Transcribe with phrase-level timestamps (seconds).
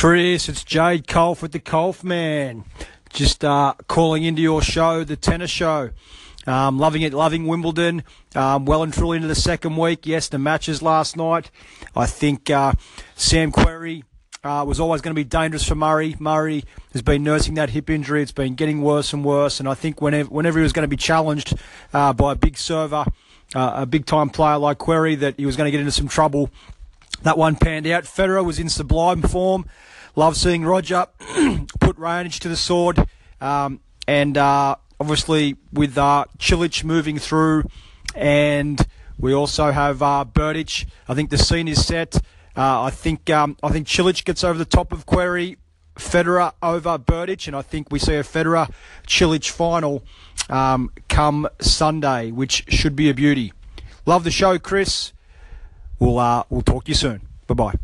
[0.00, 2.64] Chris, it's Jade Culph with the Culph Man.
[3.12, 5.90] Just uh, calling into your show, the tennis show.
[6.46, 8.04] Um, loving it, loving Wimbledon.
[8.34, 10.06] Um, well and truly into the second week.
[10.06, 11.50] Yes, the matches last night.
[11.94, 12.72] I think uh,
[13.14, 14.04] Sam Querrey
[14.42, 16.16] uh, was always going to be dangerous for Murray.
[16.18, 16.64] Murray
[16.94, 18.22] has been nursing that hip injury.
[18.22, 19.60] It's been getting worse and worse.
[19.60, 21.52] And I think whenever, whenever he was going to be challenged
[21.92, 23.04] uh, by a big server,
[23.54, 26.08] uh, a big time player like Querrey, that he was going to get into some
[26.08, 26.48] trouble.
[27.22, 28.04] That one panned out.
[28.04, 29.66] Federer was in sublime form.
[30.16, 31.06] Love seeing Roger
[31.80, 33.06] put Raonic to the sword.
[33.40, 37.64] Um, and uh, obviously with uh, Cilic moving through,
[38.14, 38.84] and
[39.18, 40.24] we also have uh.
[41.08, 42.16] I think the scene is set.
[42.56, 45.56] Uh, I think um, I think Cilic gets over the top of Querrey,
[45.96, 48.70] Federer over Berdych, and I think we see a Federer
[49.06, 50.04] Cilic final
[50.48, 53.52] um, come Sunday, which should be a beauty.
[54.06, 55.12] Love the show, Chris.
[56.00, 57.20] We'll uh, we'll talk to you soon.
[57.46, 57.74] Bye bye.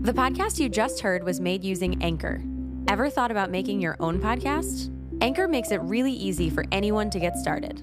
[0.00, 2.42] The podcast you just heard was made using Anchor.
[2.88, 4.90] Ever thought about making your own podcast?
[5.22, 7.82] Anchor makes it really easy for anyone to get started.